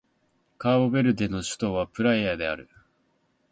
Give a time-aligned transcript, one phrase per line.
[0.57, 2.67] カーボベルデの首都はプライアである